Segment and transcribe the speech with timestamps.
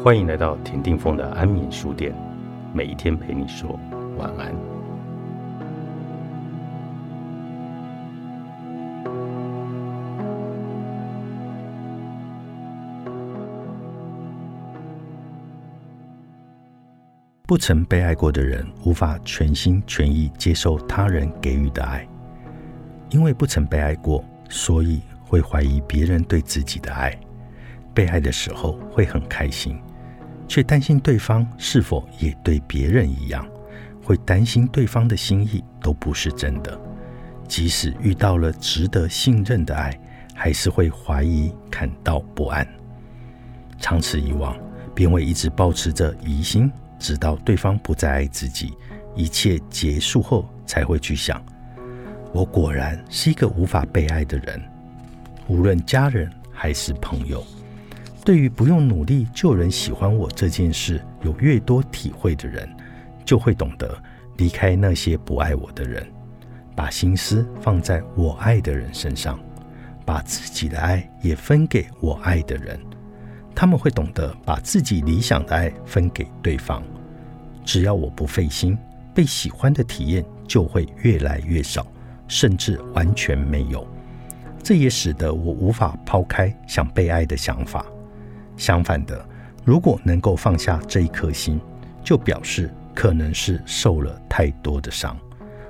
[0.00, 2.12] 欢迎来到田定峰的安眠书店，
[2.72, 3.78] 每一天陪你说
[4.18, 4.52] 晚安。
[17.46, 22.08] 不曾被爱过的人，无法全心全意接受他人给予的爱，
[23.10, 27.16] 因为不曾被爱过，所以会怀疑别人对自己的爱。
[27.94, 29.78] 被爱的时候会很开心。
[30.48, 33.46] 却担心对方是否也对别人一样，
[34.04, 36.78] 会担心对方的心意都不是真的。
[37.48, 39.98] 即使遇到了值得信任的爱，
[40.34, 42.66] 还是会怀疑、感到不安。
[43.78, 44.54] 长此以往，
[44.94, 48.74] 便会一直保持着疑心，直到对方不再爱自己，
[49.14, 51.42] 一切结束后，才会去想：
[52.32, 54.60] 我果然是一个无法被爱的人。
[55.46, 57.42] 无论家人还是朋友。
[58.24, 62.68] 对于不用努力就有人喜欢我这件事，有越多体会的人，
[63.24, 64.00] 就会懂得
[64.36, 66.06] 离开那些不爱我的人，
[66.76, 69.40] 把心思放在我爱的人身上，
[70.04, 72.78] 把自己的爱也分给我爱的人。
[73.54, 76.82] 他们会懂得把自己理想的爱分给对方。
[77.64, 78.78] 只要我不费心，
[79.12, 81.84] 被喜欢的体验就会越来越少，
[82.28, 83.86] 甚至完全没有。
[84.62, 87.84] 这也使得我无法抛开想被爱的想法。
[88.56, 89.24] 相反的，
[89.64, 91.60] 如果能够放下这一颗心，
[92.04, 95.16] 就表示可能是受了太多的伤，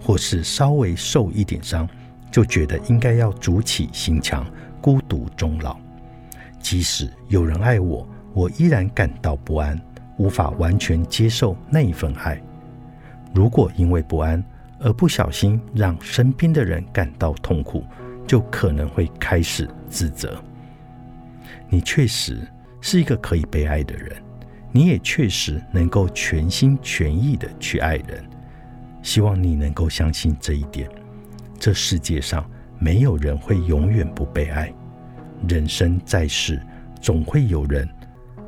[0.00, 1.88] 或是稍微受一点伤，
[2.30, 4.46] 就觉得应该要筑起心墙，
[4.80, 5.76] 孤独终老。
[6.58, 9.80] 即使有人爱我，我依然感到不安，
[10.16, 12.40] 无法完全接受那一份爱。
[13.34, 14.42] 如果因为不安
[14.80, 17.84] 而不小心让身边的人感到痛苦，
[18.26, 20.36] 就可能会开始自责。
[21.68, 22.40] 你确实。
[22.86, 24.14] 是一个可以被爱的人，
[24.70, 28.22] 你也确实能够全心全意的去爱人。
[29.02, 30.86] 希望你能够相信这一点。
[31.58, 32.44] 这世界上
[32.78, 34.70] 没有人会永远不被爱。
[35.48, 36.60] 人生在世，
[37.00, 37.88] 总会有人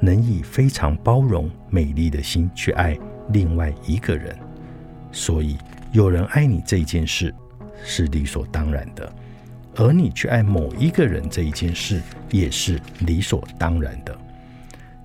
[0.00, 2.98] 能以非常包容、美丽的心去爱
[3.34, 4.34] 另外一个人。
[5.12, 5.58] 所以，
[5.92, 7.34] 有人爱你这件事
[7.84, 9.14] 是理所当然的，
[9.76, 12.00] 而你去爱某一个人这一件事
[12.30, 14.16] 也是理所当然的。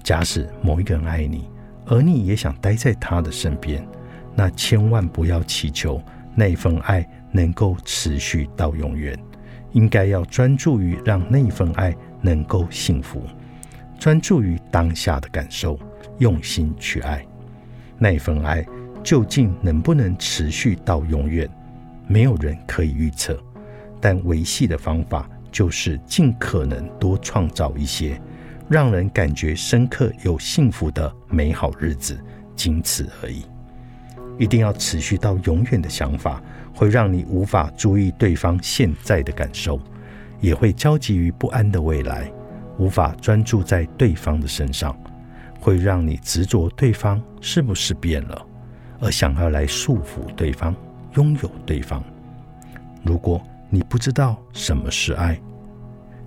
[0.03, 1.49] 假使某一个人爱你，
[1.85, 3.85] 而你也想待在他的身边，
[4.35, 6.01] 那千万不要祈求
[6.35, 9.17] 那份爱能够持续到永远。
[9.73, 13.21] 应该要专注于让那份爱能够幸福，
[13.99, 15.77] 专注于当下的感受，
[16.17, 17.23] 用心去爱。
[17.99, 18.65] 那份爱
[19.03, 21.47] 究竟能不能持续到永远，
[22.07, 23.37] 没有人可以预测。
[23.99, 28.19] 但维系的方法就是尽可能多创造一些。
[28.69, 32.19] 让人感觉深刻、有幸福的美好日子，
[32.53, 33.43] 仅此而已。
[34.37, 36.41] 一定要持续到永远的想法，
[36.75, 39.79] 会让你无法注意对方现在的感受，
[40.41, 42.29] 也会焦急于不安的未来，
[42.77, 44.93] 无法专注在对方的身上，
[45.61, 48.45] 会让你执着对方是不是变了，
[48.99, 50.75] 而想要来束缚对方、
[51.15, 52.03] 拥有对方。
[53.01, 55.39] 如果你不知道什么是爱，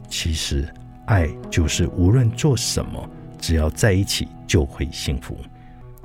[0.08, 0.68] 其实。
[1.06, 5.36] 爱就是无论做什么，只要在一起就会幸福。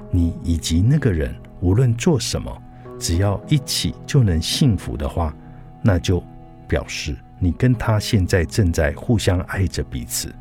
[0.09, 2.51] 你以及那个人无论做什么，
[2.99, 5.31] 只要一起就能幸福的话，
[5.83, 6.23] 那就
[6.67, 10.33] 表示你跟他现在正在互相爱着彼此。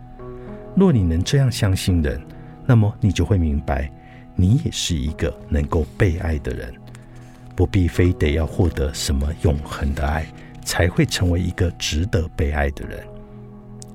[0.75, 2.19] 若你能这样相信人，
[2.65, 3.93] 那么你就会明白，
[4.35, 6.73] 你也是一个能够被爱的人。
[7.55, 10.27] 不必非得要获得什么永恒的爱，
[10.65, 12.99] 才会成为一个值得被爱的人。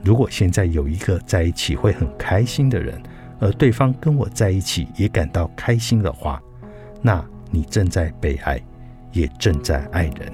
[0.04, 3.02] 如果现在有一个在一起会很开心的人，
[3.40, 6.42] 而对方跟我在一起也感到开心的话，
[7.02, 8.62] 那你正在被爱，
[9.12, 10.32] 也正在爱人。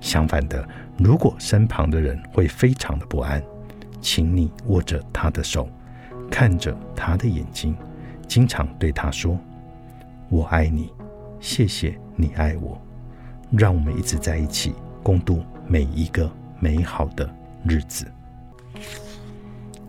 [0.00, 0.68] 相反的，
[0.98, 3.42] 如果身旁的人会非常的不安，
[4.00, 5.68] 请你握着他的手，
[6.30, 7.74] 看着他的眼睛，
[8.28, 9.36] 经常对他说
[10.30, 10.92] ：“我爱你，
[11.40, 12.80] 谢谢你爱我，
[13.50, 14.74] 让我们一直在一起，
[15.06, 17.32] 共度每一个美好的
[17.62, 18.04] 日子。”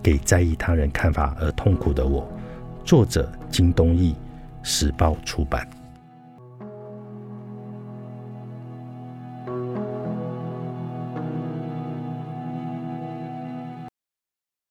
[0.04, 2.32] 给在意他人看法而痛苦的我，
[2.86, 4.16] 作者金东义，
[4.62, 5.68] 时报出版。